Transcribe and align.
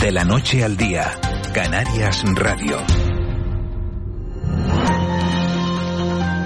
De 0.00 0.10
la 0.10 0.24
noche 0.24 0.64
al 0.64 0.78
día, 0.78 1.12
Canarias 1.52 2.24
Radio. 2.34 2.78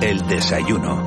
El 0.03 0.27
desayuno. 0.27 1.07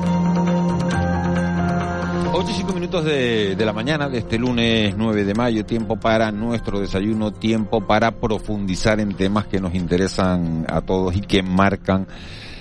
8 2.32 2.50
y 2.50 2.54
5 2.54 2.72
minutos 2.72 3.04
de, 3.04 3.54
la 3.58 3.74
mañana 3.74 4.08
de 4.08 4.20
este 4.20 4.38
lunes 4.38 4.94
9 4.96 5.24
de 5.24 5.34
mayo, 5.34 5.66
tiempo 5.66 6.00
para 6.00 6.32
nuestro 6.32 6.80
desayuno, 6.80 7.34
tiempo 7.34 7.86
para 7.86 8.12
profundizar 8.12 8.98
en 8.98 9.14
temas 9.14 9.46
que 9.46 9.60
nos 9.60 9.74
interesan 9.74 10.64
a 10.70 10.80
todos 10.80 11.14
y 11.16 11.20
que 11.20 11.42
marcan 11.42 12.08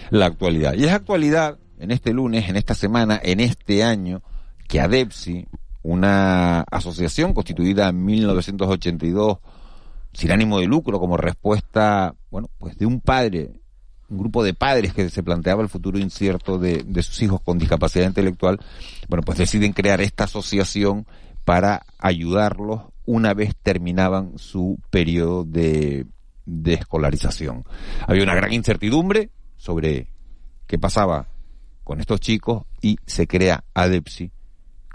la 0.09 0.25
actualidad. 0.25 0.73
Y 0.73 0.83
es 0.83 0.91
actualidad 0.91 1.59
en 1.79 1.91
este 1.91 2.11
lunes, 2.11 2.49
en 2.49 2.57
esta 2.57 2.75
semana, 2.75 3.21
en 3.23 3.39
este 3.39 3.85
año, 3.85 4.21
que 4.67 4.81
ADEPSI, 4.81 5.47
una 5.83 6.65
asociación 6.69 7.33
constituida 7.33 7.87
en 7.87 8.03
1982 8.03 9.37
sin 10.17 10.31
ánimo 10.31 10.59
de 10.59 10.65
lucro 10.65 10.99
como 10.99 11.15
respuesta, 11.15 12.15
bueno, 12.31 12.49
pues 12.57 12.75
de 12.75 12.87
un 12.87 13.01
padre, 13.01 13.51
un 14.09 14.17
grupo 14.17 14.43
de 14.43 14.55
padres 14.55 14.91
que 14.91 15.11
se 15.11 15.21
planteaba 15.21 15.61
el 15.61 15.69
futuro 15.69 15.99
incierto 15.99 16.57
de, 16.57 16.83
de 16.83 17.03
sus 17.03 17.21
hijos 17.21 17.39
con 17.39 17.59
discapacidad 17.59 18.07
intelectual, 18.07 18.59
bueno, 19.07 19.21
pues 19.21 19.37
deciden 19.37 19.73
crear 19.73 20.01
esta 20.01 20.23
asociación 20.23 21.05
para 21.45 21.85
ayudarlos 21.99 22.81
una 23.05 23.35
vez 23.35 23.55
terminaban 23.61 24.39
su 24.39 24.79
periodo 24.89 25.43
de, 25.43 26.07
de 26.47 26.73
escolarización. 26.73 27.63
Había 28.07 28.23
una 28.23 28.33
gran 28.33 28.51
incertidumbre 28.51 29.29
sobre 29.55 30.07
qué 30.65 30.79
pasaba 30.79 31.27
con 31.83 32.01
estos 32.01 32.21
chicos 32.21 32.63
y 32.81 32.97
se 33.05 33.27
crea 33.27 33.65
ADEPSI, 33.75 34.31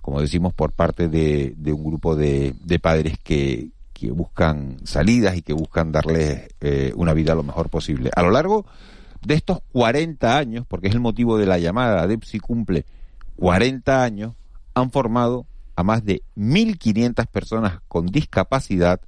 como 0.03 0.21
decimos, 0.21 0.53
por 0.53 0.73
parte 0.73 1.07
de, 1.09 1.55
de 1.57 1.73
un 1.73 1.85
grupo 1.85 2.17
de, 2.17 2.57
de 2.65 2.81
padres 2.81 3.19
que, 3.23 3.71
que, 4.03 4.11
buscan 4.11 4.79
salidas 4.85 5.37
y 5.37 5.43
que 5.43 5.53
buscan 5.53 5.93
darles 5.93 6.49
eh, 6.61 6.93
una 6.97 7.15
vida 7.15 7.35
lo 7.35 7.43
mejor 7.43 7.69
posible. 7.69 8.11
A 8.15 8.23
lo 8.23 8.31
largo 8.31 8.67
de 9.25 9.35
estos 9.35 9.61
40 9.73 10.37
años, 10.37 10.67
porque 10.67 10.89
es 10.89 10.95
el 10.95 11.01
motivo 11.01 11.39
de 11.39 11.47
la 11.47 11.59
llamada, 11.59 12.03
ADEPSI 12.03 12.41
cumple 12.41 12.85
40 13.37 14.03
años, 14.03 14.35
han 14.75 14.91
formado 14.91 15.47
a 15.77 15.85
más 15.85 16.05
de 16.05 16.23
1.500 16.37 17.27
personas 17.27 17.81
con 17.87 18.07
discapacidad 18.07 19.01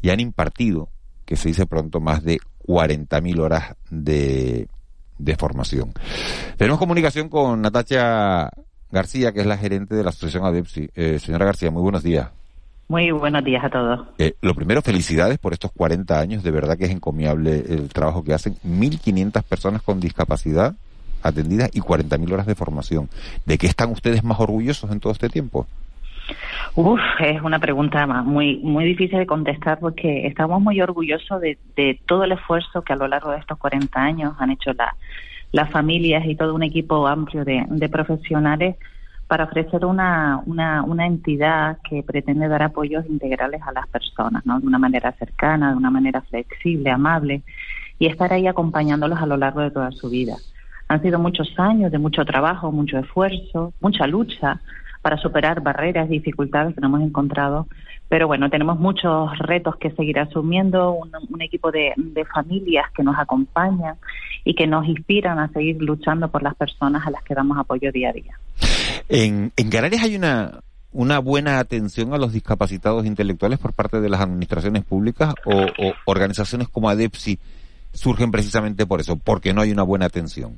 y 0.00 0.10
han 0.10 0.20
impartido, 0.20 0.88
que 1.24 1.36
se 1.36 1.48
dice 1.48 1.66
pronto, 1.66 2.00
más 2.00 2.22
de 2.22 2.38
40.000 2.66 3.40
horas 3.40 3.76
de, 3.90 4.68
de 5.18 5.36
formación. 5.36 5.92
Tenemos 6.56 6.78
comunicación 6.78 7.28
con 7.28 7.60
Natacha 7.60 8.50
García, 8.90 9.32
que 9.32 9.40
es 9.40 9.46
la 9.46 9.58
gerente 9.58 9.96
de 9.96 10.04
la 10.04 10.10
Asociación 10.10 10.44
ADEPSI. 10.44 10.90
Eh, 10.94 11.18
señora 11.18 11.46
García, 11.46 11.70
muy 11.70 11.82
buenos 11.82 12.02
días. 12.02 12.28
Muy 12.88 13.10
buenos 13.10 13.44
días 13.44 13.64
a 13.64 13.70
todos. 13.70 14.00
Eh, 14.18 14.34
lo 14.42 14.54
primero, 14.54 14.82
felicidades 14.82 15.38
por 15.38 15.52
estos 15.52 15.72
40 15.72 16.18
años. 16.18 16.42
De 16.42 16.50
verdad 16.50 16.76
que 16.76 16.84
es 16.84 16.90
encomiable 16.90 17.64
el 17.68 17.88
trabajo 17.88 18.22
que 18.22 18.34
hacen. 18.34 18.54
1.500 18.64 19.42
personas 19.44 19.82
con 19.82 20.00
discapacidad 20.00 20.74
atendidas 21.22 21.70
y 21.72 21.80
40.000 21.80 22.32
horas 22.32 22.46
de 22.46 22.54
formación. 22.54 23.08
¿De 23.46 23.58
qué 23.58 23.66
están 23.66 23.90
ustedes 23.90 24.24
más 24.24 24.40
orgullosos 24.40 24.90
en 24.90 25.00
todo 25.00 25.12
este 25.12 25.28
tiempo? 25.28 25.66
Uf, 26.74 27.00
es 27.20 27.42
una 27.42 27.58
pregunta 27.58 28.06
muy 28.06 28.58
muy 28.58 28.84
difícil 28.84 29.18
de 29.18 29.26
contestar 29.26 29.78
porque 29.78 30.26
estamos 30.26 30.62
muy 30.62 30.80
orgullosos 30.80 31.40
de, 31.40 31.58
de 31.76 32.00
todo 32.06 32.24
el 32.24 32.32
esfuerzo 32.32 32.82
que 32.82 32.92
a 32.92 32.96
lo 32.96 33.08
largo 33.08 33.30
de 33.30 33.38
estos 33.38 33.58
40 33.58 34.00
años 34.00 34.34
han 34.38 34.50
hecho 34.50 34.72
la, 34.72 34.96
las 35.50 35.70
familias 35.70 36.24
y 36.24 36.34
todo 36.34 36.54
un 36.54 36.62
equipo 36.62 37.06
amplio 37.06 37.44
de, 37.44 37.64
de 37.68 37.88
profesionales 37.88 38.76
para 39.32 39.44
ofrecer 39.44 39.86
una, 39.86 40.42
una, 40.44 41.06
entidad 41.06 41.78
que 41.88 42.02
pretende 42.02 42.48
dar 42.48 42.64
apoyos 42.64 43.06
integrales 43.06 43.62
a 43.62 43.72
las 43.72 43.88
personas, 43.88 44.44
¿no? 44.44 44.60
De 44.60 44.66
una 44.66 44.78
manera 44.78 45.10
cercana, 45.12 45.70
de 45.70 45.78
una 45.78 45.90
manera 45.90 46.20
flexible, 46.20 46.90
amable, 46.90 47.40
y 47.98 48.08
estar 48.08 48.30
ahí 48.30 48.46
acompañándolos 48.46 49.18
a 49.18 49.24
lo 49.24 49.38
largo 49.38 49.62
de 49.62 49.70
toda 49.70 49.90
su 49.90 50.10
vida. 50.10 50.36
Han 50.88 51.00
sido 51.00 51.18
muchos 51.18 51.48
años 51.58 51.90
de 51.90 51.96
mucho 51.96 52.26
trabajo, 52.26 52.70
mucho 52.72 52.98
esfuerzo, 52.98 53.72
mucha 53.80 54.06
lucha 54.06 54.60
para 55.00 55.16
superar 55.16 55.62
barreras 55.62 56.10
dificultades 56.10 56.74
que 56.74 56.82
nos 56.82 56.90
hemos 56.90 57.00
encontrado. 57.00 57.68
Pero 58.10 58.26
bueno, 58.26 58.50
tenemos 58.50 58.78
muchos 58.78 59.38
retos 59.38 59.76
que 59.76 59.92
seguir 59.92 60.18
asumiendo, 60.18 60.92
un, 60.92 61.10
un 61.30 61.40
equipo 61.40 61.72
de, 61.72 61.94
de, 61.96 62.26
familias 62.26 62.84
que 62.94 63.02
nos 63.02 63.18
acompañan 63.18 63.96
y 64.44 64.54
que 64.54 64.66
nos 64.66 64.86
inspiran 64.86 65.38
a 65.38 65.48
seguir 65.48 65.80
luchando 65.80 66.30
por 66.30 66.42
las 66.42 66.54
personas 66.54 67.06
a 67.06 67.10
las 67.10 67.22
que 67.22 67.34
damos 67.34 67.56
apoyo 67.56 67.90
día 67.90 68.10
a 68.10 68.12
día. 68.12 68.38
En, 69.08 69.52
en 69.56 69.70
Canarias 69.70 70.02
hay 70.02 70.16
una, 70.16 70.60
una 70.92 71.18
buena 71.18 71.58
atención 71.58 72.12
a 72.12 72.18
los 72.18 72.32
discapacitados 72.32 73.06
intelectuales 73.06 73.58
por 73.58 73.72
parte 73.72 74.00
de 74.00 74.08
las 74.08 74.20
administraciones 74.20 74.84
públicas 74.84 75.34
o, 75.44 75.66
organizaciones 76.04 76.68
como 76.68 76.88
ADEPSI 76.88 77.38
surgen 77.92 78.30
precisamente 78.30 78.86
por 78.86 79.00
eso, 79.00 79.16
porque 79.16 79.52
no 79.52 79.62
hay 79.62 79.72
una 79.72 79.82
buena 79.82 80.06
atención. 80.06 80.54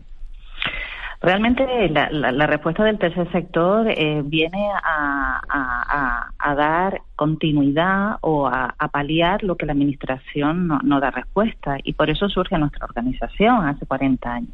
Realmente 1.21 1.65
la, 1.89 2.11
la, 2.11 2.47
respuesta 2.47 2.85
del 2.85 2.99
tercer 2.99 3.31
sector 3.33 3.89
eh, 3.89 4.21
viene 4.23 4.69
a, 4.83 5.41
a, 5.49 6.29
a, 6.39 6.55
dar 6.55 7.01
continuidad 7.17 8.19
o 8.21 8.47
a, 8.47 8.75
paliar 8.93 9.43
lo 9.43 9.57
que 9.57 9.65
la 9.65 9.73
Administración 9.73 10.67
no, 10.67 10.81
no, 10.85 11.01
da 11.01 11.11
respuesta 11.11 11.79
y 11.83 11.95
por 11.95 12.11
eso 12.11 12.29
surge 12.29 12.59
nuestra 12.59 12.85
organización 12.85 13.67
hace 13.67 13.87
40 13.87 14.35
años. 14.35 14.51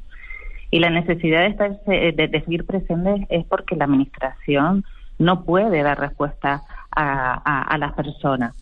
Y 0.70 0.78
la 0.78 0.90
necesidad 0.90 1.40
de, 1.40 1.48
estar, 1.48 1.80
de, 1.84 2.12
de 2.12 2.40
seguir 2.42 2.64
presentes 2.64 3.26
es 3.28 3.44
porque 3.46 3.76
la 3.76 3.84
Administración 3.86 4.84
no 5.18 5.44
puede 5.44 5.82
dar 5.82 6.00
respuesta 6.00 6.62
a, 6.90 7.76
las 7.78 7.92
personas. 7.92 8.54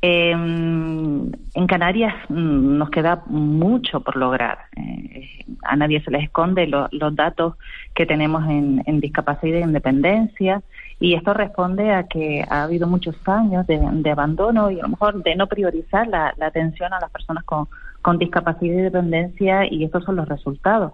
Eh, 0.00 0.30
en 0.30 1.66
Canarias 1.66 2.14
mm, 2.28 2.78
nos 2.78 2.90
queda 2.90 3.22
mucho 3.26 4.00
por 4.00 4.16
lograr. 4.16 4.58
Eh, 4.76 5.44
a 5.64 5.76
nadie 5.76 6.00
se 6.02 6.10
les 6.10 6.24
esconde 6.24 6.66
lo, 6.68 6.88
los 6.92 7.14
datos 7.16 7.54
que 7.94 8.06
tenemos 8.06 8.48
en, 8.48 8.82
en, 8.86 9.00
discapacidad 9.00 9.58
e 9.58 9.64
independencia 9.64 10.62
y 11.00 11.14
esto 11.14 11.34
responde 11.34 11.90
a 11.90 12.04
que 12.04 12.44
ha 12.48 12.62
habido 12.62 12.86
muchos 12.86 13.16
años 13.26 13.66
de, 13.66 14.10
abandono 14.10 14.70
y 14.70 14.78
a 14.78 14.82
lo 14.82 14.90
mejor 14.90 15.22
de 15.22 15.34
no 15.34 15.48
priorizar 15.48 16.06
la, 16.06 16.32
la 16.36 16.46
atención 16.46 16.92
a 16.92 17.00
las 17.00 17.10
personas 17.10 17.42
con, 17.44 17.66
con 18.00 18.18
discapacidad 18.18 18.78
y 18.78 18.82
dependencia 18.82 19.70
y 19.70 19.84
estos 19.84 20.04
son 20.04 20.16
los 20.16 20.28
resultados. 20.28 20.92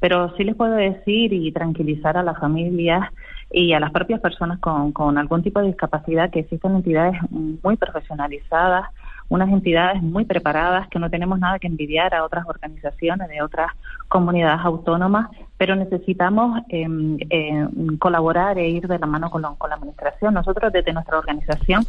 Pero 0.00 0.34
sí 0.36 0.44
les 0.44 0.54
puedo 0.54 0.74
decir 0.74 1.32
y 1.32 1.52
tranquilizar 1.52 2.16
a 2.16 2.22
las 2.22 2.38
familias 2.38 3.10
y 3.50 3.72
a 3.72 3.80
las 3.80 3.92
propias 3.92 4.20
personas 4.20 4.58
con, 4.58 5.18
algún 5.18 5.42
tipo 5.42 5.60
de 5.60 5.68
discapacidad 5.68 6.30
que 6.30 6.40
existen 6.40 6.74
entidades 6.74 7.14
muy 7.30 7.76
profesionalizadas, 7.76 8.86
unas 9.28 9.48
entidades 9.48 10.02
muy 10.02 10.24
preparadas 10.24 10.88
que 10.88 10.98
no 10.98 11.10
tenemos 11.10 11.38
nada 11.38 11.58
que 11.58 11.66
envidiar 11.66 12.14
a 12.14 12.24
otras 12.24 12.44
organizaciones 12.46 13.28
de 13.28 13.42
otras 13.42 13.70
comunidades 14.08 14.60
autónomas, 14.64 15.28
pero 15.56 15.74
necesitamos 15.74 16.60
eh, 16.68 16.86
eh, 17.30 17.66
colaborar 17.98 18.58
e 18.58 18.68
ir 18.68 18.86
de 18.86 18.98
la 18.98 19.06
mano 19.06 19.30
con, 19.30 19.42
lo, 19.42 19.54
con, 19.54 19.70
la 19.70 19.76
administración. 19.76 20.34
Nosotros 20.34 20.72
desde 20.72 20.92
nuestra 20.92 21.18
organización 21.18 21.84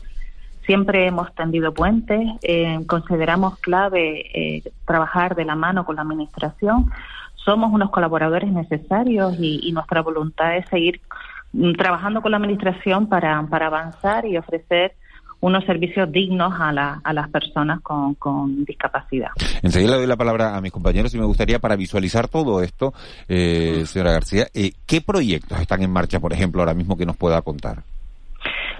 siempre 0.66 1.07
hemos 1.07 1.34
tendido 1.35 1.73
puentes, 1.73 2.22
eh, 2.41 2.79
consideramos 2.88 3.57
clave 3.59 4.63
trabajar 4.85 5.35
de 5.35 5.46
la 5.46 5.56
mano 5.56 5.85
con 5.85 5.96
la 5.96 6.01
administración. 6.01 6.91
Somos 7.47 7.72
unos 7.72 7.91
colaboradores 7.91 8.52
necesarios 8.52 9.38
y, 9.40 9.62
y 9.63 9.72
nuestra 9.72 10.02
voluntad 10.02 10.58
es 10.58 10.68
seguir 10.68 11.00
trabajando 11.78 12.22
con 12.22 12.31
la 12.31 12.38
Administración 12.38 13.08
para, 13.08 13.41
para 13.44 13.68
avanzar 13.68 14.25
y 14.25 14.35
ofrecer 14.35 14.96
unos 15.40 15.63
servicios 15.63 16.12
dignos 16.12 16.53
a, 16.59 16.74
la, 16.74 17.00
a 17.02 17.13
las 17.13 17.30
personas 17.30 17.80
con, 17.80 18.16
con, 18.16 18.66
discapacidad. 18.66 19.30
Enseguida 19.63 19.91
le 19.91 19.97
doy 20.00 20.08
la 20.08 20.18
palabra 20.18 20.58
a 20.58 20.62
mis 20.62 20.74
compañeros 20.74 21.16
y 21.16 21.19
me 21.19 21.25
gustaría 21.25 21.59
para 21.59 21.78
visualizar 21.78 22.28
todo 22.28 22.62
esto, 22.62 22.94
eh, 23.30 23.84
señora 23.85 24.12
García, 24.12 24.47
eh, 24.53 24.72
¿qué 24.85 25.00
proyectos 25.00 25.58
están 25.62 25.81
en 25.84 25.91
marcha, 25.91 26.19
por 26.19 26.34
ejemplo, 26.34 26.62
ahora 26.62 26.74
mismo 26.74 26.97
que 26.97 27.06
nos 27.06 27.16
pueda 27.16 27.41
contar? 27.44 27.84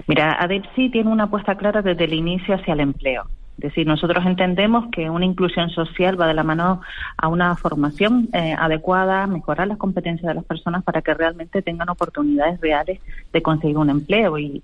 Mira, 0.06 0.36
ADEPSI 0.40 0.90
tiene 0.90 1.10
una 1.10 1.24
apuesta 1.24 1.54
clara 1.56 1.80
desde 1.80 2.04
el 2.04 2.12
inicio 2.12 2.54
hacia 2.54 2.74
el 2.74 2.80
empleo. 2.80 3.24
Es 3.58 3.62
decir, 3.62 3.88
nosotros 3.88 4.24
entendemos 4.24 4.86
que 4.92 5.10
una 5.10 5.24
inclusión 5.24 5.68
social 5.70 6.20
va 6.20 6.28
de 6.28 6.34
la 6.34 6.44
mano 6.44 6.80
a 7.16 7.26
una 7.26 7.56
formación 7.56 8.28
eh, 8.32 8.54
adecuada, 8.56 9.26
mejorar 9.26 9.66
las 9.66 9.78
competencias 9.78 10.28
de 10.28 10.34
las 10.34 10.44
personas 10.44 10.84
para 10.84 11.02
que 11.02 11.12
realmente 11.12 11.60
tengan 11.60 11.88
oportunidades 11.88 12.60
reales 12.60 13.00
de 13.32 13.42
conseguir 13.42 13.76
un 13.76 13.90
empleo. 13.90 14.38
Y, 14.38 14.62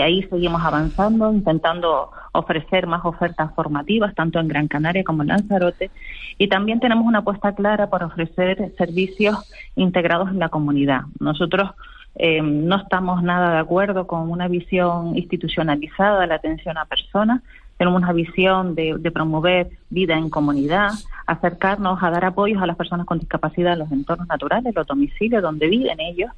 ahí 0.00 0.22
seguimos 0.30 0.62
avanzando, 0.64 1.30
intentando 1.30 2.10
ofrecer 2.32 2.86
más 2.86 3.04
ofertas 3.04 3.54
formativas, 3.54 4.14
tanto 4.14 4.40
en 4.40 4.48
Gran 4.48 4.68
Canaria 4.68 5.04
como 5.04 5.20
en 5.22 5.28
Lanzarote. 5.28 5.90
Y 6.38 6.48
también 6.48 6.80
tenemos 6.80 7.04
una 7.04 7.18
apuesta 7.18 7.54
clara 7.54 7.90
por 7.90 8.02
ofrecer 8.02 8.72
servicios 8.78 9.52
integrados 9.74 10.30
en 10.30 10.38
la 10.38 10.48
comunidad. 10.48 11.02
Nosotros 11.20 11.72
eh, 12.14 12.40
no 12.40 12.76
estamos 12.76 13.22
nada 13.22 13.52
de 13.52 13.58
acuerdo 13.58 14.06
con 14.06 14.30
una 14.30 14.48
visión 14.48 15.18
institucionalizada 15.18 16.20
de 16.20 16.26
la 16.26 16.36
atención 16.36 16.78
a 16.78 16.86
personas, 16.86 17.42
tenemos 17.78 18.02
una 18.02 18.12
visión 18.12 18.74
de, 18.74 19.10
promover 19.12 19.70
vida 19.90 20.16
en 20.16 20.30
comunidad, 20.30 20.90
acercarnos 21.26 22.02
a 22.02 22.10
dar 22.10 22.24
apoyos 22.24 22.62
a 22.62 22.66
las 22.66 22.76
personas 22.76 23.06
con 23.06 23.18
discapacidad 23.18 23.74
en 23.74 23.80
los 23.80 23.92
entornos 23.92 24.28
naturales, 24.28 24.74
los 24.74 24.86
domicilios 24.86 25.42
donde 25.42 25.68
viven 25.68 26.00
ellos, 26.00 26.30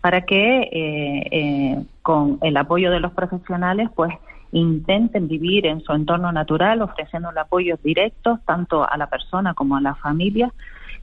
para 0.00 0.20
que 0.22 0.62
eh, 0.62 1.28
eh, 1.30 1.84
con 2.02 2.38
el 2.42 2.56
apoyo 2.56 2.90
de 2.90 3.00
los 3.00 3.12
profesionales, 3.12 3.88
pues 3.94 4.14
intenten 4.52 5.26
vivir 5.26 5.66
en 5.66 5.80
su 5.80 5.92
entorno 5.92 6.30
natural, 6.30 6.80
ofreciendo 6.82 7.30
apoyos 7.36 7.82
directos 7.82 8.38
tanto 8.44 8.88
a 8.88 8.96
la 8.96 9.08
persona 9.08 9.52
como 9.54 9.76
a 9.76 9.80
la 9.80 9.96
familia, 9.96 10.52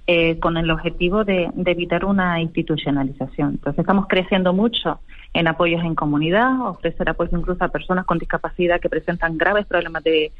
eh, 0.07 0.39
con 0.39 0.57
el 0.57 0.71
objetivo 0.71 1.23
de, 1.23 1.49
evitar 1.65 2.05
una 2.05 2.41
institucionalización. 2.41 3.51
Entonces 3.51 3.79
estamos 3.79 4.07
creciendo 4.07 4.51
mucho 4.51 4.99
en 5.33 5.47
apoyos 5.47 5.83
en 5.83 5.93
comunidad, 5.93 6.59
ofrecer 6.67 7.07
apoyo 7.07 7.37
incluso 7.37 7.63
a 7.63 7.69
personas 7.69 8.05
con 8.05 8.17
discapacidad 8.17 8.81
que 8.81 8.89
presentan 8.89 9.37
graves 9.37 9.67
problemas 9.67 10.03
de, 10.03 10.31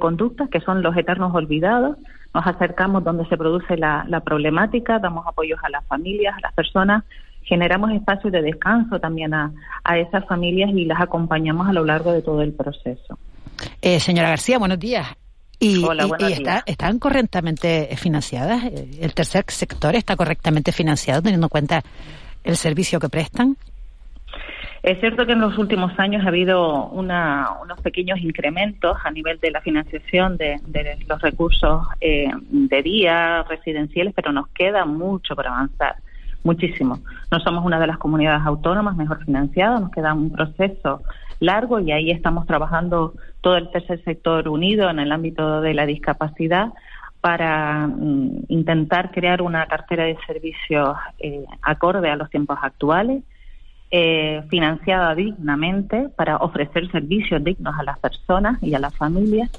conducta, 0.00 0.48
que 0.48 0.60
son 0.60 0.82
los 0.82 0.96
eternos 0.96 1.34
olvidados. 1.34 1.98
Nos 2.34 2.46
acercamos 2.46 3.04
donde 3.04 3.26
se 3.26 3.36
produce 3.36 3.76
la, 3.76 4.22
problemática, 4.24 4.98
damos 4.98 5.26
apoyos 5.26 5.60
a 5.62 5.68
las 5.68 5.86
familias, 5.86 6.34
a 6.36 6.40
las 6.40 6.54
personas, 6.54 7.04
generamos 7.42 7.90
espacios 7.92 8.32
de 8.32 8.40
descanso 8.40 9.00
también 9.00 9.34
a, 9.34 9.52
esas 9.96 10.24
familias 10.26 10.70
y 10.70 10.86
las 10.86 11.00
acompañamos 11.00 11.68
a 11.68 11.72
lo 11.72 11.84
largo 11.84 12.10
de 12.12 12.22
todo 12.22 12.40
el 12.40 12.52
proceso. 12.52 13.18
Eh, 13.82 14.00
señora 14.00 14.30
García, 14.30 14.58
buenos 14.58 14.78
días. 14.78 15.06
Y, 15.60 15.84
están 16.66 16.98
correctamente 16.98 17.94
financiadas. 17.96 18.64
El 18.64 19.12
tercer 19.14 19.44
sector 19.48 19.94
está 19.94 20.16
correctamente 20.16 20.72
financiado 20.72 21.20
teniendo 21.20 21.46
en 21.46 21.50
cuenta 21.50 21.82
el 22.42 22.56
servicio 22.56 22.98
que 22.98 23.10
prestan. 23.10 23.56
Es 24.82 24.98
cierto 25.00 25.26
que 25.26 25.32
en 25.32 25.40
los 25.40 25.58
últimos 25.58 25.92
años 25.98 26.24
ha 26.24 26.28
habido 26.28 26.86
unos 26.86 27.80
pequeños 27.82 28.18
incrementos 28.20 28.96
a 29.04 29.10
nivel 29.10 29.38
de 29.38 29.50
la 29.50 29.60
financiación 29.60 30.38
de, 30.38 30.58
los 31.06 31.20
recursos 31.20 31.86
eh, 32.00 32.30
de 32.50 32.82
día 32.82 33.42
residenciales, 33.42 34.14
pero 34.14 34.32
nos 34.32 34.48
queda 34.48 34.86
mucho 34.86 35.36
por 35.36 35.46
avanzar, 35.46 35.96
muchísimo. 36.44 36.98
No 37.30 37.40
somos 37.40 37.64
una 37.64 37.78
de 37.78 37.86
las 37.86 37.98
comunidades 37.98 38.46
autónomas 38.46 38.96
mejor 38.96 39.24
financiadas, 39.24 39.80
nos 39.80 39.90
queda 39.90 40.14
un 40.14 40.30
proceso 40.30 41.02
largo 41.40 41.80
y 41.80 41.92
ahí 41.92 42.10
estamos 42.10 42.46
trabajando 42.46 43.14
todo 43.40 43.56
el 43.56 43.70
tercer 43.70 44.02
sector 44.04 44.48
unido 44.48 44.90
en 44.90 44.98
el 44.98 45.10
ámbito 45.10 45.60
de 45.60 45.74
la 45.74 45.86
discapacidad 45.86 46.72
para 47.20 47.86
mm, 47.86 48.44
intentar 48.48 49.10
crear 49.10 49.42
una 49.42 49.66
cartera 49.66 50.04
de 50.04 50.16
servicios 50.26 50.96
eh, 51.18 51.44
acorde 51.62 52.10
a 52.10 52.16
los 52.16 52.30
tiempos 52.30 52.58
actuales, 52.62 53.22
eh, 53.90 54.42
financiada 54.48 55.14
dignamente 55.14 56.08
para 56.16 56.36
ofrecer 56.36 56.90
servicios 56.90 57.42
dignos 57.42 57.74
a 57.78 57.82
las 57.82 57.98
personas 57.98 58.62
y 58.62 58.74
a 58.74 58.78
las 58.78 58.94
familias. 58.94 59.50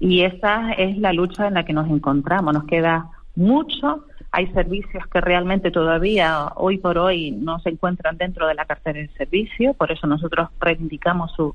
Y 0.00 0.22
esa 0.22 0.72
es 0.72 0.98
la 0.98 1.12
lucha 1.12 1.46
en 1.46 1.54
la 1.54 1.64
que 1.64 1.72
nos 1.72 1.88
encontramos. 1.88 2.52
Nos 2.52 2.64
queda 2.64 3.08
mucho 3.36 4.04
hay 4.32 4.46
servicios 4.48 5.06
que 5.06 5.20
realmente 5.20 5.70
todavía 5.70 6.48
hoy 6.56 6.78
por 6.78 6.98
hoy 6.98 7.30
no 7.30 7.58
se 7.60 7.70
encuentran 7.70 8.16
dentro 8.16 8.46
de 8.46 8.54
la 8.54 8.64
cartera 8.64 8.98
de 8.98 9.08
servicio, 9.16 9.74
por 9.74 9.92
eso 9.92 10.06
nosotros 10.06 10.50
reivindicamos 10.60 11.32
su, 11.32 11.54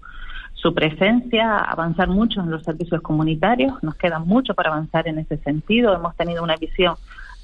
su 0.53 0.73
presencia, 0.73 1.57
avanzar 1.57 2.07
mucho 2.07 2.41
en 2.41 2.51
los 2.51 2.63
servicios 2.63 3.01
comunitarios, 3.01 3.81
nos 3.83 3.95
queda 3.95 4.19
mucho 4.19 4.53
para 4.53 4.69
avanzar 4.71 5.07
en 5.07 5.19
ese 5.19 5.37
sentido, 5.37 5.93
hemos 5.93 6.15
tenido 6.15 6.43
una 6.43 6.55
visión 6.55 6.95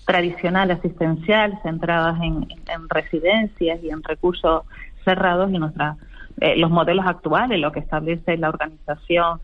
tradicional 0.06 0.72
asistencial 0.72 1.60
centrada 1.64 2.18
en, 2.24 2.48
en 2.68 2.90
residencias 2.90 3.84
y 3.84 3.90
en 3.90 4.02
recursos 4.04 4.64
cerrados 5.04 5.52
y 5.52 5.60
nuestra 5.60 5.98
eh, 6.40 6.56
los 6.56 6.70
modelos 6.70 7.06
actuales, 7.08 7.60
lo 7.60 7.72
que 7.72 7.80
establece 7.80 8.38
la 8.38 8.50
organización 8.50 9.40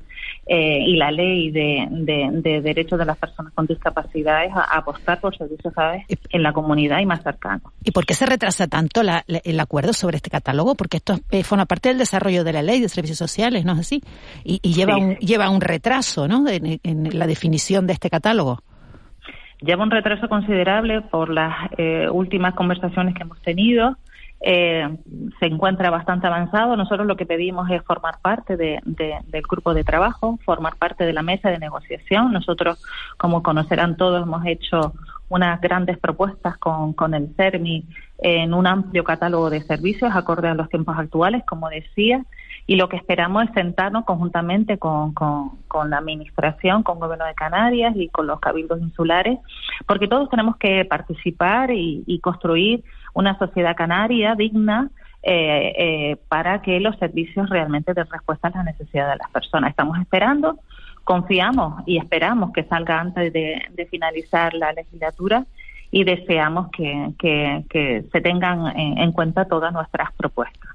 eh, 0.45 0.79
y 0.85 0.97
la 0.97 1.09
ley 1.09 1.51
de, 1.51 1.87
de, 1.89 2.61
derechos 2.61 2.99
de 2.99 3.05
las 3.05 3.17
personas 3.17 3.53
con 3.53 3.65
discapacidad 3.65 4.43
es 4.43 4.51
a, 4.53 4.63
apostar 4.77 5.21
por 5.21 5.35
servicios 5.37 5.73
¿sabes? 5.73 6.05
en 6.29 6.43
la 6.43 6.51
comunidad 6.51 6.99
y 6.99 7.05
más 7.05 7.23
cercanos. 7.23 7.71
¿Y 7.83 7.91
por 7.91 8.05
qué 8.05 8.13
se 8.13 8.25
retrasa 8.25 8.67
tanto 8.67 9.01
el 9.01 9.59
acuerdo 9.59 9.93
sobre 9.93 10.17
este 10.17 10.29
catálogo? 10.29 10.75
Porque 10.75 10.97
esto 10.97 11.19
eh, 11.31 11.43
forma 11.43 11.65
parte 11.65 11.89
del 11.89 11.97
desarrollo 11.97 12.43
de 12.43 12.53
la 12.53 12.61
ley 12.61 12.81
de 12.81 12.89
servicios 12.89 13.17
sociales, 13.17 13.63
¿no 13.63 13.73
es 13.73 13.79
así? 13.79 14.01
Y, 14.43 14.59
lleva, 14.73 14.97
un, 14.97 15.15
lleva 15.15 15.49
un 15.49 15.61
retraso 15.61 16.27
¿no? 16.27 16.45
en, 16.47 17.17
la 17.17 17.27
definición 17.27 17.87
de 17.87 17.93
este 17.93 18.09
catálogo 18.09 18.59
lleva 19.61 19.83
un 19.83 19.91
retraso 19.91 20.27
considerable 20.27 21.01
por 21.03 21.29
las 21.29 21.69
últimas 22.11 22.53
conversaciones 22.53 23.15
que 23.15 23.23
hemos 23.23 23.41
tenido 23.41 23.95
eh, 24.45 24.97
se 25.39 25.45
encuentra 25.45 25.89
bastante 25.89 26.27
avanzado. 26.27 26.75
Nosotros 26.75 27.07
lo 27.07 27.15
que 27.15 27.25
pedimos 27.25 27.69
es 27.71 27.81
formar 27.83 28.19
parte 28.21 28.57
de, 28.57 28.79
del 28.85 29.43
grupo 29.43 29.73
de 29.73 29.85
trabajo, 29.85 30.37
formar 30.43 30.75
parte 30.75 31.05
de 31.05 31.13
la 31.13 31.23
mesa 31.23 31.49
de 31.49 31.59
negociación. 31.59 32.33
Nosotros, 32.33 32.83
como 33.17 33.41
conocerán 33.41 33.95
todos, 33.95 34.23
hemos 34.23 34.45
hecho 34.45 34.93
unas 35.29 35.61
grandes 35.61 35.97
propuestas 35.97 36.57
con, 36.57 36.91
con 36.91 37.13
el 37.13 37.33
CERMI 37.37 37.85
en 38.19 38.53
un 38.53 38.67
amplio 38.67 39.05
catálogo 39.05 39.49
de 39.49 39.61
servicios 39.61 40.11
acorde 40.13 40.49
a 40.49 40.53
los 40.53 40.69
tiempos 40.69 40.97
actuales, 40.97 41.43
como 41.45 41.69
decía, 41.69 42.25
y 42.67 42.75
lo 42.75 42.87
que 42.87 42.97
esperamos 42.97 43.45
es 43.45 43.51
sentarnos 43.53 44.05
conjuntamente 44.05 44.77
con, 44.77 45.13
con, 45.13 45.89
la 45.89 45.97
Administración, 45.97 46.83
con 46.83 46.97
el 46.97 47.01
Gobierno 47.01 47.25
de 47.25 47.33
Canarias 47.33 47.93
y 47.95 48.09
con 48.09 48.27
los 48.27 48.39
cabildos 48.39 48.79
insulares, 48.79 49.39
porque 49.87 50.07
todos 50.07 50.29
tenemos 50.29 50.57
que 50.57 50.85
participar 50.85 51.71
y, 51.71 52.03
y 52.05 52.19
construir 52.19 52.83
una 53.13 53.37
sociedad 53.37 53.75
canaria 53.75 54.35
digna 54.35 54.89
eh, 55.25 55.73
eh, 55.77 56.17
para 56.27 56.61
que 56.61 56.81
los 56.81 56.97
servicios 56.97 57.49
realmente 57.49 57.93
den 57.93 58.07
respuesta 58.11 58.49
a 58.49 58.51
las 58.57 58.65
necesidades 58.65 59.13
de 59.13 59.17
las 59.19 59.31
personas. 59.31 59.69
Estamos 59.69 59.97
esperando, 59.99 60.59
confiamos 61.05 61.81
y 61.85 61.97
esperamos 61.97 62.51
que 62.51 62.63
salga 62.65 62.99
antes 62.99 63.31
de, 63.31 63.87
finalizar 63.89 64.53
la 64.53 64.73
legislatura 64.73 65.45
y 65.91 66.03
deseamos 66.03 66.69
que, 66.71 68.03
se 68.11 68.21
tengan 68.21 68.77
en, 68.77 69.11
cuenta 69.13 69.45
todas 69.45 69.71
nuestras 69.71 70.11
propuestas. 70.13 70.71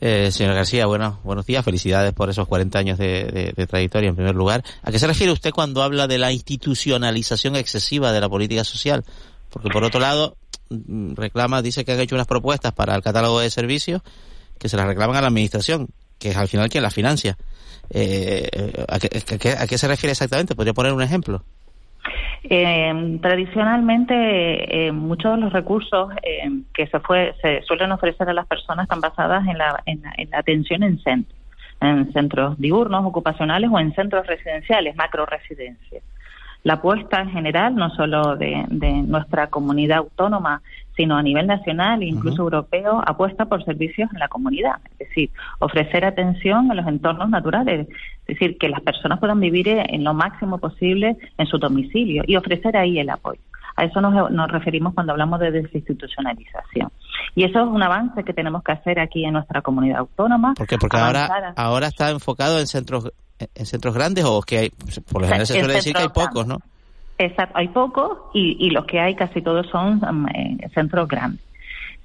Eh, 0.00 0.30
señora 0.30 0.54
García, 0.54 0.84
bueno, 0.84 1.18
buenos 1.24 1.46
días, 1.46 1.64
felicidades 1.64 2.12
por 2.12 2.28
esos 2.28 2.46
40 2.46 2.78
años 2.78 2.98
de, 2.98 3.54
trayectoria 3.66 4.10
en 4.10 4.16
primer 4.16 4.34
lugar. 4.34 4.62
¿A 4.82 4.92
qué 4.92 4.98
se 4.98 5.06
refiere 5.06 5.32
usted 5.32 5.52
cuando 5.52 5.82
habla 5.82 6.06
de 6.06 6.18
la 6.18 6.32
institucionalización 6.32 7.56
excesiva 7.56 8.12
de 8.12 8.20
la 8.20 8.28
política 8.28 8.62
social? 8.62 9.04
Porque 9.50 9.70
por 9.70 9.84
otro 9.84 10.00
lado, 10.00 10.36
reclama, 10.70 11.62
dice 11.62 11.84
que 11.84 11.92
han 11.92 12.00
hecho 12.00 12.14
unas 12.14 12.26
propuestas 12.26 12.72
para 12.72 12.94
el 12.94 13.02
catálogo 13.02 13.40
de 13.40 13.50
servicios 13.50 14.02
que 14.58 14.68
se 14.68 14.76
las 14.76 14.86
reclaman 14.86 15.16
a 15.16 15.20
la 15.20 15.28
administración, 15.28 15.88
que 16.18 16.30
es 16.30 16.36
al 16.36 16.48
final 16.48 16.68
quien 16.68 16.82
las 16.82 16.94
financia. 16.94 17.36
Eh, 17.90 18.48
¿a, 18.88 18.98
qué, 18.98 19.78
se 19.78 19.88
refiere 19.88 20.12
exactamente? 20.12 20.54
¿Podría 20.54 20.74
poner 20.74 20.92
un 20.92 21.02
ejemplo? 21.02 21.42
Eh, 22.44 23.18
tradicionalmente, 23.20 24.86
eh, 24.86 24.92
muchos 24.92 25.34
de 25.34 25.40
los 25.40 25.52
recursos 25.52 26.10
eh, 26.22 26.48
que 26.72 26.86
se, 26.86 27.00
fue, 27.00 27.34
se 27.42 27.62
suelen 27.62 27.92
ofrecer 27.92 28.28
a 28.28 28.32
las 28.32 28.46
personas 28.46 28.84
están 28.84 29.00
basadas 29.00 29.46
en 29.46 29.58
la, 29.58 29.82
en, 29.86 30.02
la 30.30 30.38
atención 30.38 30.82
en 30.82 30.98
centros, 31.00 31.38
en 31.80 32.12
centros 32.12 32.58
diurnos, 32.58 33.04
ocupacionales 33.04 33.70
o 33.72 33.78
en 33.78 33.94
centros 33.94 34.26
residenciales, 34.26 34.96
macro 34.96 35.26
residencias 35.26 36.02
la 36.64 36.74
apuesta 36.74 37.20
en 37.20 37.30
general, 37.30 37.74
no 37.76 37.90
solo 37.90 38.36
de, 38.36 38.66
nuestra 39.06 39.48
comunidad 39.48 39.98
autónoma, 39.98 40.62
sino 40.96 41.16
a 41.16 41.22
nivel 41.22 41.46
nacional 41.46 42.02
e 42.02 42.06
incluso 42.06 42.42
europeo, 42.42 43.00
apuesta 43.06 43.46
por 43.46 43.64
servicios 43.64 44.10
en 44.12 44.18
la 44.18 44.28
comunidad, 44.28 44.76
es 44.98 45.08
decir, 45.08 45.30
ofrecer 45.60 46.04
atención 46.04 46.70
en 46.70 46.76
los 46.76 46.86
entornos 46.86 47.30
naturales, 47.30 47.88
es 47.88 48.26
decir, 48.26 48.58
que 48.58 48.68
las 48.68 48.80
personas 48.80 49.20
puedan 49.20 49.38
vivir 49.38 49.68
en 49.68 50.02
lo 50.02 50.12
máximo 50.12 50.58
posible 50.58 51.16
en 51.38 51.46
su 51.46 51.58
domicilio 51.58 52.24
y 52.26 52.36
ofrecer 52.36 52.76
ahí 52.76 52.98
el 52.98 53.10
apoyo. 53.10 53.40
A 53.76 53.84
eso 53.84 54.00
nos, 54.00 54.32
nos 54.32 54.50
referimos 54.50 54.92
cuando 54.92 55.12
hablamos 55.12 55.38
de 55.38 55.52
desinstitucionalización. 55.52 56.90
Y 57.36 57.44
eso 57.44 57.60
es 57.60 57.66
un 57.68 57.80
avance 57.80 58.24
que 58.24 58.34
tenemos 58.34 58.64
que 58.64 58.72
hacer 58.72 58.98
aquí 58.98 59.24
en 59.24 59.34
nuestra 59.34 59.62
comunidad 59.62 59.98
autónoma. 59.98 60.54
¿Por 60.54 60.66
qué? 60.66 60.78
Porque 60.78 60.96
ahora, 60.96 61.54
ahora 61.56 61.86
está 61.86 62.10
enfocado 62.10 62.58
en 62.58 62.66
centros 62.66 63.12
en 63.54 63.66
centros 63.66 63.94
grandes 63.94 64.24
o 64.24 64.42
que 64.42 64.58
hay, 64.58 64.70
por 65.10 65.22
lo 65.22 65.28
general 65.28 65.46
se 65.46 65.58
suele 65.58 65.74
decir 65.74 65.94
que 65.94 66.02
hay 66.02 66.08
pocos, 66.08 66.46
¿no? 66.46 66.58
Exacto, 67.18 67.58
hay 67.58 67.68
pocos 67.68 68.18
y, 68.32 68.56
y 68.64 68.70
los 68.70 68.86
que 68.86 69.00
hay 69.00 69.14
casi 69.16 69.42
todos 69.42 69.66
son 69.68 70.00
eh, 70.34 70.68
centros 70.72 71.08
grandes 71.08 71.48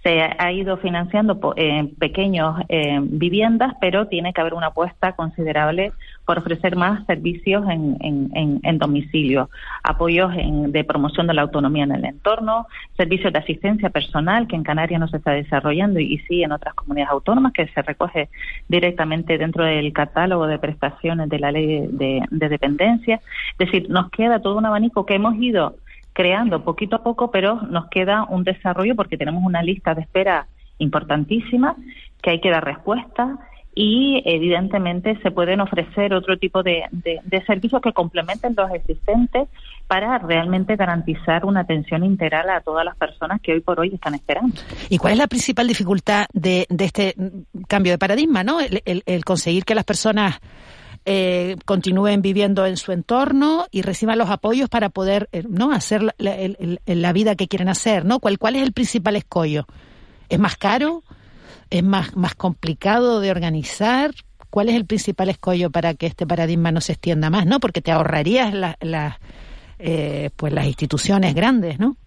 se 0.04 0.22
ha 0.22 0.52
ido 0.52 0.78
financiando 0.78 1.54
en 1.56 1.86
eh, 1.86 1.92
pequeños 1.98 2.60
eh, 2.68 3.00
viviendas, 3.02 3.74
pero 3.80 4.08
tiene 4.08 4.34
que 4.34 4.42
haber 4.42 4.54
una 4.54 4.68
apuesta 4.68 5.14
considerable 5.14 5.94
por 6.26 6.38
ofrecer 6.40 6.76
más 6.76 7.06
servicios 7.06 7.64
en, 7.70 7.98
en, 8.02 8.60
en 8.64 8.78
domicilio, 8.78 9.50
apoyos 9.84 10.32
de 10.34 10.84
promoción 10.84 11.28
de 11.28 11.34
la 11.34 11.42
autonomía 11.42 11.84
en 11.84 11.92
el 11.92 12.06
entorno, 12.06 12.68
servicios 12.96 13.34
de 13.34 13.40
asistencia 13.40 13.90
personal 13.90 14.48
que 14.48 14.56
en 14.56 14.64
Canarias 14.64 15.00
no 15.00 15.08
se 15.08 15.18
está 15.18 15.32
desarrollando 15.32 16.00
y, 16.00 16.18
sí 16.28 16.44
en 16.44 16.52
otras 16.52 16.74
comunidades 16.76 17.12
autónomas 17.12 17.54
que 17.54 17.68
se 17.68 17.82
recoge 17.82 18.30
directamente 18.68 19.38
dentro 19.38 19.66
del 19.66 19.92
catálogo 19.92 20.48
de 20.48 20.60
prestaciones 20.60 21.30
de 21.30 21.40
la 21.40 21.52
ley 21.52 21.88
de 21.92 22.50
dependencia. 22.50 23.22
Es 23.58 23.58
decir, 23.58 23.90
nos 23.90 24.10
queda 24.10 24.40
todo 24.40 24.58
un 24.58 24.66
abanico 24.66 25.06
que 25.06 25.16
hemos 25.16 25.36
ido 25.36 25.76
creando 26.14 26.64
poquito 26.64 26.98
a 26.98 27.04
poco, 27.04 27.32
pero 27.32 27.62
nos 27.64 27.88
queda 27.90 28.26
un 28.30 28.44
desarrollo 28.44 28.96
porque 28.96 29.18
tenemos 29.18 29.44
una 29.44 29.64
lista 29.64 29.94
de 29.96 30.02
espera 30.02 30.48
importantísima 30.78 31.76
que 32.22 32.32
hay 32.32 32.42
que 32.42 32.50
dar 32.50 32.64
respuesta 32.64 33.38
y 33.76 34.22
evidentemente 34.26 35.18
se 35.24 35.32
pueden 35.32 35.60
ofrecer 35.62 36.14
otro 36.14 36.38
tipo 36.38 36.62
de, 36.64 36.84
de, 36.92 37.46
servicios 37.46 37.82
que 37.82 37.92
complementen 37.92 38.54
los 38.56 38.72
existentes 38.72 39.48
para 39.88 40.20
realmente 40.20 40.76
garantizar 40.76 41.46
una 41.46 41.62
atención 41.62 42.04
integral 42.04 42.50
a 42.50 42.62
todas 42.62 42.86
las 42.86 42.96
personas 42.96 43.42
que 43.42 43.54
hoy 43.54 43.62
por 43.62 43.80
hoy 43.80 43.92
están 43.94 44.16
esperando. 44.16 44.56
¿Y 44.90 44.98
cuál 44.98 45.14
es 45.14 45.20
la 45.20 45.28
principal 45.28 45.68
dificultad 45.68 46.26
de, 46.34 46.66
de 46.70 46.86
este 46.86 47.16
cambio 47.68 47.94
de 47.94 47.98
paradigma, 47.98 48.44
no? 48.44 48.60
el 48.60 49.26
conseguir 49.26 49.66
que 49.66 49.76
las 49.76 49.86
personas 49.86 50.40
eh, 51.06 51.58
continúen 51.66 52.22
viviendo 52.22 52.66
en 52.66 52.78
su 52.78 52.94
entorno 52.94 53.66
y 53.72 53.82
reciban 53.82 54.18
los 54.18 54.30
apoyos 54.30 54.70
para 54.70 54.88
poder 54.88 55.28
eh, 55.34 55.44
no 55.50 55.74
hacer 55.74 56.02
la, 56.18 57.14
vida 57.14 57.36
que 57.36 57.50
quieren 57.50 57.68
hacer, 57.68 58.06
¿no? 58.06 58.20
¿Cuál, 58.20 58.40
¿Cuál 58.40 58.56
es 58.56 58.64
el 58.64 58.72
principal 58.72 59.18
escollo? 59.18 59.68
¿Es 60.30 60.40
más 60.40 60.56
caro? 60.56 61.04
¿Es 61.70 61.84
más, 61.84 62.16
más 62.16 62.36
complicado 62.36 63.20
de 63.20 63.32
organizar? 63.32 64.12
¿Cuál 64.50 64.70
es 64.70 64.76
el 64.76 64.86
principal 64.86 65.30
escollo 65.30 65.72
para 65.72 65.94
que 65.96 66.06
este 66.06 66.28
paradigma 66.28 66.72
no 66.72 66.82
se 66.82 66.94
extienda 66.94 67.30
más, 67.30 67.46
no? 67.46 67.60
Porque 67.60 67.82
te 67.82 67.92
ahorrarías 67.92 68.54
las 68.54 69.20
eh, 69.80 70.30
pues 70.38 70.54
las 70.54 70.66
instituciones 70.66 71.34
grandes, 71.36 71.80
¿no? 71.80 71.98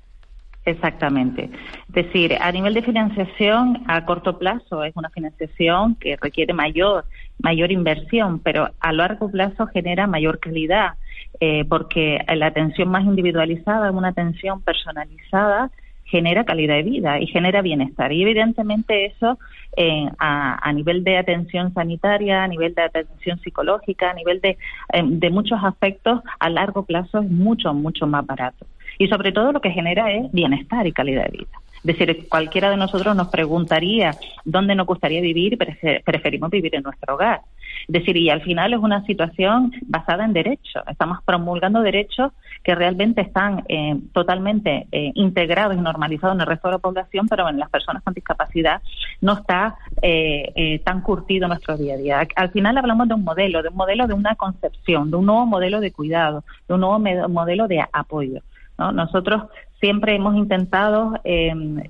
Exactamente. 0.64 1.50
Es 1.88 1.94
decir, 1.94 2.36
a 2.40 2.50
nivel 2.50 2.74
de 2.74 2.82
financiación 2.82 3.84
a 3.86 4.04
corto 4.04 4.38
plazo 4.38 4.82
es 4.82 4.96
una 4.96 5.10
financiación 5.10 5.94
que 5.96 6.16
requiere 6.16 6.54
mayor 6.54 7.04
mayor 7.38 7.70
inversión, 7.70 8.40
pero 8.40 8.70
a 8.80 8.92
largo 8.92 9.30
plazo 9.30 9.66
genera 9.66 10.06
mayor 10.06 10.40
calidad, 10.40 10.94
eh, 11.38 11.64
porque 11.68 12.18
la 12.34 12.46
atención 12.46 12.88
más 12.88 13.04
individualizada, 13.04 13.90
una 13.90 14.08
atención 14.08 14.62
personalizada, 14.62 15.70
genera 16.06 16.44
calidad 16.44 16.76
de 16.76 16.82
vida 16.82 17.20
y 17.20 17.26
genera 17.26 17.62
bienestar. 17.62 18.12
Y 18.12 18.22
evidentemente 18.22 19.06
eso 19.06 19.38
eh, 19.76 20.08
a, 20.18 20.72
nivel 20.72 21.04
de 21.04 21.18
atención 21.18 21.74
sanitaria, 21.74 22.44
a 22.44 22.48
nivel 22.48 22.74
de 22.74 22.82
atención 22.82 23.38
psicológica, 23.40 24.10
a 24.10 24.14
nivel 24.14 24.40
de, 24.40 24.50
eh, 24.92 25.02
de 25.04 25.30
muchos 25.30 25.58
aspectos, 25.62 26.20
a 26.38 26.48
largo 26.48 26.84
plazo 26.84 27.18
es 27.18 27.30
mucho, 27.30 27.74
mucho 27.74 28.06
más 28.06 28.24
barato. 28.24 28.66
Y 28.98 29.08
sobre 29.08 29.32
todo 29.32 29.52
lo 29.52 29.60
que 29.60 29.70
genera 29.70 30.10
es 30.12 30.32
bienestar 30.32 30.86
y 30.86 30.92
calidad 30.92 31.24
de 31.24 31.38
vida. 31.38 31.60
Es 31.84 31.98
decir, 31.98 32.28
cualquiera 32.28 32.70
de 32.70 32.76
nosotros 32.76 33.14
nos 33.14 33.28
preguntaría 33.28 34.12
dónde 34.44 34.74
nos 34.74 34.86
gustaría 34.86 35.20
vivir 35.20 35.58
preferimos 36.04 36.50
vivir 36.50 36.74
en 36.74 36.82
nuestro 36.82 37.14
hogar. 37.14 37.42
Es 37.88 37.92
decir, 37.92 38.16
y 38.16 38.30
al 38.30 38.42
final 38.42 38.72
es 38.72 38.80
una 38.80 39.04
situación 39.04 39.72
basada 39.82 40.24
en 40.24 40.32
derechos. 40.32 40.82
Estamos 40.88 41.18
promulgando 41.24 41.82
derechos 41.82 42.32
que 42.62 42.74
realmente 42.74 43.20
están 43.20 43.64
eh, 43.68 43.96
totalmente 44.12 44.86
eh, 44.90 45.12
integrados 45.14 45.76
y 45.76 45.80
normalizados 45.80 46.34
en 46.34 46.40
el 46.40 46.46
resto 46.46 46.68
de 46.68 46.72
la 46.72 46.78
población, 46.78 47.28
pero 47.28 47.48
en 47.48 47.58
las 47.58 47.70
personas 47.70 48.02
con 48.02 48.14
discapacidad 48.14 48.82
no 49.20 49.34
está 49.34 49.76
eh, 50.02 50.80
tan 50.84 51.00
curtido 51.00 51.48
nuestro 51.48 51.76
día 51.76 51.94
a 51.94 51.96
día. 51.96 52.28
Al 52.34 52.50
final 52.50 52.76
hablamos 52.78 53.08
de 53.08 53.14
un 53.14 53.24
modelo, 53.24 53.62
de 53.62 53.68
un 53.68 53.76
modelo 53.76 54.06
de 54.06 54.14
una 54.14 54.34
concepción, 54.34 55.10
de 55.10 55.16
un 55.16 55.26
nuevo 55.26 55.46
modelo 55.46 55.80
de 55.80 55.92
cuidado, 55.92 56.44
de 56.68 56.74
un 56.74 56.80
nuevo 56.80 56.98
modelo 57.28 57.68
de 57.68 57.84
apoyo. 57.92 58.40
Nosotros 58.78 59.44
siempre 59.80 60.14
hemos 60.14 60.36
intentado 60.36 61.18
em, 61.24 61.82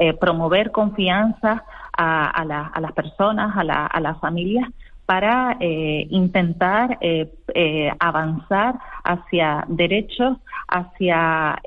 eh, 0.00 0.12
promover 0.14 0.70
confianza 0.70 1.64
a, 1.92 2.44
las 2.44 2.92
personas, 2.92 3.56
a, 3.56 3.86
a 3.86 4.00
las 4.00 4.20
familias, 4.20 4.68
para 5.08 5.56
eh, 5.58 6.06
intentar 6.10 6.98
eh, 7.00 7.32
eh, 7.60 7.90
avanzar 7.98 8.78
hacia 9.02 9.64
derechos, 9.66 10.36
hacia 10.68 11.58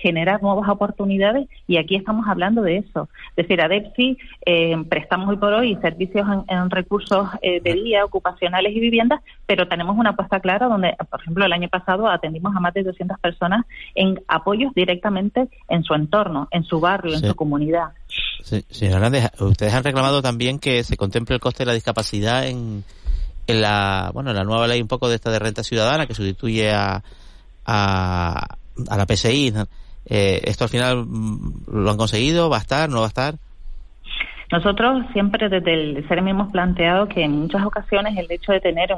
generar 0.00 0.42
nuevas 0.42 0.68
oportunidades 0.68 1.46
y 1.68 1.76
aquí 1.76 1.94
estamos 1.94 2.26
hablando 2.26 2.62
de 2.62 2.78
eso. 2.78 3.08
Es 3.36 3.46
decir, 3.46 3.60
a 3.60 3.68
DEPSI 3.68 4.16
prestamos 4.88 5.28
hoy 5.28 5.36
por 5.36 5.52
hoy 5.52 5.76
servicios 5.82 6.26
en, 6.48 6.70
recursos 6.70 7.28
de 7.42 7.60
día, 7.60 8.02
ocupacionales 8.02 8.74
y 8.74 8.80
viviendas, 8.80 9.20
pero 9.46 9.68
tenemos 9.68 9.96
una 9.98 10.10
apuesta 10.10 10.40
clara 10.40 10.68
donde, 10.68 10.96
por 11.10 11.20
ejemplo, 11.20 11.44
el 11.44 11.52
año 11.52 11.68
pasado 11.68 12.08
atendimos 12.08 12.56
a 12.56 12.60
más 12.60 12.72
de 12.72 12.82
200 12.82 13.20
personas 13.20 13.66
en 13.94 14.18
apoyos 14.26 14.72
directamente 14.74 15.48
en 15.68 15.84
su 15.84 15.94
entorno, 15.94 16.48
en 16.50 16.64
su 16.64 16.80
barrio, 16.80 17.14
en 17.14 17.20
su 17.20 17.34
comunidad. 17.34 17.90
Sí, 18.42 18.64
señor 18.68 18.96
Hernández, 18.96 19.30
ustedes 19.40 19.74
han 19.74 19.84
reclamado 19.84 20.20
también 20.20 20.58
que 20.58 20.84
se 20.84 20.96
contemple 20.96 21.36
el 21.36 21.40
coste 21.40 21.62
de 21.62 21.68
la 21.68 21.72
discapacidad 21.72 22.46
en, 22.46 22.84
en 23.46 23.60
la 23.60 24.10
bueno 24.14 24.30
en 24.30 24.36
la 24.36 24.44
nueva 24.44 24.66
ley 24.66 24.80
un 24.80 24.88
poco 24.88 25.08
de 25.08 25.16
esta 25.16 25.30
de 25.30 25.38
renta 25.38 25.62
ciudadana 25.62 26.06
que 26.06 26.14
sustituye 26.14 26.72
a, 26.72 27.02
a, 27.64 28.56
a 28.88 28.96
la 28.96 29.06
PSI. 29.06 29.52
Eh, 30.06 30.42
¿Esto 30.44 30.64
al 30.64 30.70
final 30.70 31.04
mm, 31.06 31.64
lo 31.68 31.90
han 31.90 31.96
conseguido? 31.96 32.50
¿Va 32.50 32.58
a 32.58 32.60
estar? 32.60 32.88
¿No 32.88 32.98
va 32.98 33.06
a 33.06 33.08
estar? 33.08 33.34
Nosotros 34.52 35.04
siempre 35.12 35.48
desde 35.48 35.72
el 35.72 36.06
CERMI 36.06 36.30
hemos 36.30 36.52
planteado 36.52 37.08
que 37.08 37.24
en 37.24 37.32
muchas 37.32 37.64
ocasiones 37.64 38.16
el 38.16 38.30
hecho 38.30 38.52
de 38.52 38.60
tener 38.60 38.90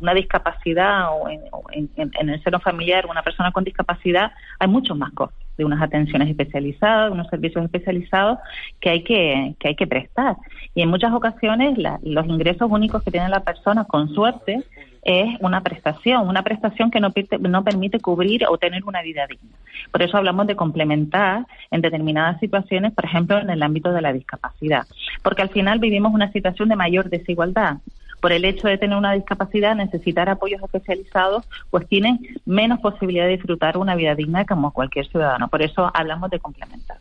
una 0.00 0.12
discapacidad 0.12 1.08
o, 1.12 1.30
en, 1.30 1.90
en, 1.96 2.28
el 2.28 2.42
seno 2.42 2.60
familiar 2.60 3.06
una 3.06 3.22
persona 3.22 3.52
con 3.52 3.64
discapacidad 3.64 4.32
hay 4.58 4.68
muchos 4.68 4.96
más 4.98 5.12
costos 5.12 5.47
de 5.58 5.64
unas 5.64 5.82
atenciones 5.82 6.30
especializadas, 6.30 7.08
de 7.08 7.12
unos 7.12 7.28
servicios 7.28 7.64
especializados 7.64 8.38
que 8.80 8.90
hay 8.90 9.02
que, 9.02 9.54
que 9.58 9.68
hay 9.68 9.76
que 9.76 9.86
prestar. 9.86 10.36
Y 10.74 10.80
en 10.82 10.88
muchas 10.88 11.12
ocasiones 11.12 11.76
los 12.02 12.26
ingresos 12.26 12.70
únicos 12.70 13.02
que 13.02 13.10
tiene 13.10 13.28
la 13.28 13.40
persona, 13.40 13.84
con 13.84 14.08
suerte, 14.14 14.62
es 15.02 15.40
una 15.40 15.62
prestación, 15.62 16.28
una 16.28 16.42
prestación 16.42 16.90
que 16.90 17.00
no, 17.00 17.12
no 17.40 17.64
permite 17.64 18.00
cubrir 18.00 18.44
o 18.48 18.58
tener 18.58 18.84
una 18.84 19.02
vida 19.02 19.26
digna. 19.26 19.50
Por 19.90 20.02
eso 20.02 20.16
hablamos 20.16 20.46
de 20.46 20.56
complementar 20.56 21.46
en 21.70 21.80
determinadas 21.80 22.38
situaciones, 22.40 22.92
por 22.92 23.04
ejemplo, 23.04 23.38
en 23.38 23.50
el 23.50 23.62
ámbito 23.62 23.92
de 23.92 24.02
la 24.02 24.12
discapacidad, 24.12 24.86
porque 25.22 25.42
al 25.42 25.48
final 25.50 25.78
vivimos 25.78 26.12
una 26.12 26.30
situación 26.32 26.68
de 26.68 26.76
mayor 26.76 27.08
desigualdad 27.08 27.78
por 28.20 28.32
el 28.32 28.44
hecho 28.44 28.68
de 28.68 28.78
tener 28.78 28.96
una 28.96 29.12
discapacidad, 29.12 29.74
necesitar 29.74 30.28
apoyos 30.28 30.62
especializados, 30.62 31.48
pues 31.70 31.86
tienen 31.88 32.18
menos 32.46 32.80
posibilidad 32.80 33.26
de 33.26 33.32
disfrutar 33.32 33.76
una 33.76 33.94
vida 33.94 34.14
digna 34.14 34.44
como 34.44 34.72
cualquier 34.72 35.06
ciudadano. 35.08 35.48
Por 35.48 35.62
eso 35.62 35.90
hablamos 35.94 36.30
de 36.30 36.38
complementar. 36.38 36.98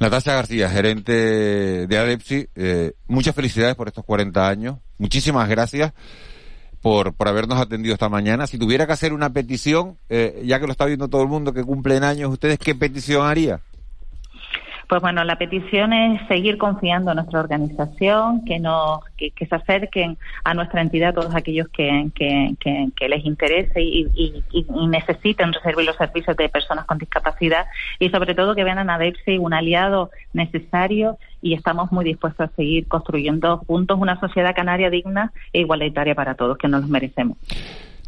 Natasha 0.00 0.34
García, 0.34 0.70
gerente 0.70 1.86
de 1.86 1.98
ADEPSI, 1.98 2.48
eh, 2.54 2.92
muchas 3.08 3.34
felicidades 3.34 3.74
por 3.74 3.88
estos 3.88 4.04
40 4.04 4.48
años. 4.48 4.76
Muchísimas 4.98 5.48
gracias 5.48 5.92
por, 6.80 7.14
por 7.14 7.28
habernos 7.28 7.60
atendido 7.60 7.94
esta 7.94 8.08
mañana. 8.08 8.46
Si 8.46 8.58
tuviera 8.58 8.86
que 8.86 8.92
hacer 8.92 9.12
una 9.12 9.30
petición, 9.30 9.98
eh, 10.08 10.42
ya 10.44 10.60
que 10.60 10.66
lo 10.66 10.72
está 10.72 10.84
viendo 10.84 11.08
todo 11.08 11.22
el 11.22 11.28
mundo 11.28 11.52
que 11.52 11.64
cumplen 11.64 12.04
años, 12.04 12.30
¿ustedes 12.30 12.58
qué 12.58 12.76
petición 12.76 13.26
haría? 13.26 13.60
Pues 14.88 15.02
bueno, 15.02 15.22
la 15.22 15.36
petición 15.36 15.92
es 15.92 16.26
seguir 16.28 16.56
confiando 16.56 17.10
en 17.10 17.16
nuestra 17.16 17.40
organización, 17.40 18.42
que 18.46 18.58
nos 18.58 19.00
que, 19.18 19.32
se 19.46 19.54
acerquen 19.54 20.16
a 20.44 20.54
nuestra 20.54 20.80
entidad 20.80 21.12
todos 21.12 21.34
aquellos 21.34 21.68
que, 21.68 22.10
que, 22.14 23.08
les 23.08 23.24
interese 23.26 23.82
y, 23.82 24.42
necesiten 24.88 25.52
recibir 25.52 25.84
los 25.84 25.96
servicios 25.96 26.34
de 26.38 26.48
personas 26.48 26.86
con 26.86 26.96
discapacidad 26.96 27.66
y 27.98 28.08
sobre 28.08 28.34
todo 28.34 28.54
que 28.54 28.64
vean 28.64 28.78
a 28.78 28.84
NADEPSI 28.84 29.36
un 29.36 29.52
aliado 29.52 30.10
necesario 30.32 31.18
y 31.42 31.52
estamos 31.52 31.92
muy 31.92 32.06
dispuestos 32.06 32.48
a 32.48 32.56
seguir 32.56 32.88
construyendo 32.88 33.58
juntos 33.66 33.98
una 34.00 34.18
sociedad 34.18 34.54
canaria 34.56 34.88
digna 34.88 35.32
e 35.52 35.60
igualitaria 35.60 36.14
para 36.14 36.34
todos, 36.34 36.56
que 36.56 36.66
nos 36.66 36.80
los 36.80 36.90
merecemos. 36.90 37.36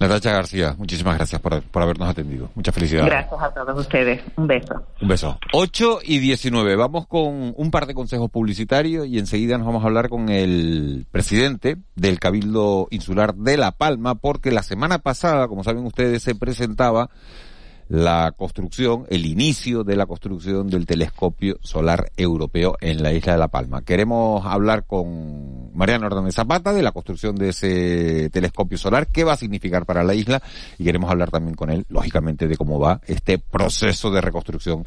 Natacha 0.00 0.32
García, 0.32 0.74
muchísimas 0.78 1.18
gracias 1.18 1.38
por, 1.42 1.62
habernos 1.74 2.08
atendido. 2.08 2.48
Muchas 2.54 2.74
felicidades. 2.74 3.10
Gracias 3.10 3.42
a 3.42 3.52
todos 3.52 3.78
ustedes. 3.78 4.22
Un 4.34 4.46
beso. 4.46 4.82
Un 5.02 5.08
beso. 5.08 5.38
8 5.52 5.98
y 6.02 6.18
19. 6.20 6.74
Vamos 6.74 7.06
con 7.06 7.52
un 7.54 7.70
par 7.70 7.86
de 7.86 7.92
consejos 7.92 8.30
publicitarios 8.30 9.06
y 9.06 9.18
enseguida 9.18 9.58
nos 9.58 9.66
vamos 9.66 9.84
a 9.84 9.88
hablar 9.88 10.08
con 10.08 10.30
el 10.30 11.06
presidente 11.12 11.76
del 11.96 12.18
Cabildo 12.18 12.88
Insular 12.90 13.34
de 13.34 13.58
La 13.58 13.72
Palma 13.72 14.14
porque 14.14 14.50
la 14.50 14.62
semana 14.62 15.00
pasada, 15.00 15.48
como 15.48 15.64
saben 15.64 15.84
ustedes, 15.84 16.22
se 16.22 16.34
presentaba 16.34 17.10
la 17.90 18.32
construcción, 18.36 19.04
el 19.10 19.26
inicio 19.26 19.82
de 19.82 19.96
la 19.96 20.06
construcción 20.06 20.68
del 20.68 20.86
telescopio 20.86 21.58
solar 21.60 22.12
europeo 22.16 22.76
en 22.80 23.02
la 23.02 23.12
isla 23.12 23.32
de 23.32 23.38
La 23.40 23.48
Palma. 23.48 23.82
Queremos 23.82 24.46
hablar 24.46 24.86
con 24.86 25.72
Mariano 25.74 26.06
Hernández 26.06 26.36
Zapata 26.36 26.72
de 26.72 26.84
la 26.84 26.92
construcción 26.92 27.34
de 27.34 27.48
ese 27.48 28.30
telescopio 28.30 28.78
solar, 28.78 29.08
qué 29.08 29.24
va 29.24 29.32
a 29.32 29.36
significar 29.36 29.86
para 29.86 30.04
la 30.04 30.14
isla 30.14 30.40
y 30.78 30.84
queremos 30.84 31.10
hablar 31.10 31.32
también 31.32 31.56
con 31.56 31.68
él, 31.68 31.84
lógicamente, 31.88 32.46
de 32.46 32.56
cómo 32.56 32.78
va 32.78 33.00
este 33.08 33.38
proceso 33.38 34.12
de 34.12 34.20
reconstrucción 34.20 34.84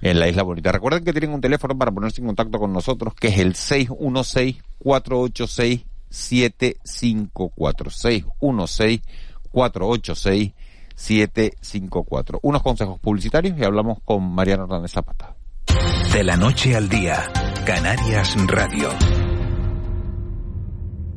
en 0.00 0.18
la 0.18 0.26
isla 0.26 0.42
bonita. 0.42 0.72
Recuerden 0.72 1.04
que 1.04 1.12
tienen 1.12 1.32
un 1.32 1.42
teléfono 1.42 1.76
para 1.76 1.92
ponerse 1.92 2.22
en 2.22 2.28
contacto 2.28 2.58
con 2.58 2.72
nosotros, 2.72 3.12
que 3.14 3.28
es 3.28 3.38
el 3.38 3.54
616 3.54 4.62
486 4.78 5.84
754 6.08 7.90
616 7.90 9.02
486 9.50 10.54
754. 10.96 12.40
Unos 12.42 12.62
consejos 12.62 12.98
publicitarios 12.98 13.56
y 13.58 13.64
hablamos 13.64 13.98
con 14.04 14.34
Mariano 14.34 14.64
Hernández 14.64 14.92
Zapata. 14.92 15.36
De 16.12 16.24
la 16.24 16.36
noche 16.36 16.74
al 16.74 16.88
día, 16.88 17.30
Canarias 17.64 18.34
Radio. 18.46 18.88